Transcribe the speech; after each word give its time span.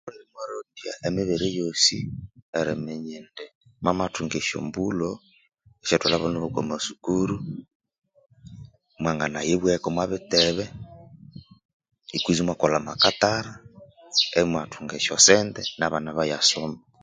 Imwarongya 0.23 0.91
emibere 1.07 1.47
yoosi 1.57 1.97
eriminya 2.59 3.11
indi 3.21 3.45
mwamathunga 3.81 4.35
esyombulho 4.41 5.11
syerithwalha 5.85 6.15
abana 6.17 6.37
okwa 6.47 6.61
masukuru 6.71 7.35
mwanginayibweka 9.01 9.85
omwa 9.89 10.05
bittebe 10.11 10.65
kwenzi 12.21 12.39
imwakolha 12.41 12.77
amakattara 12.79 13.51
imwathunga 14.47 14.93
esyosente 14.99 15.61
nabana 15.79 16.09
ibayasoma 16.13 16.79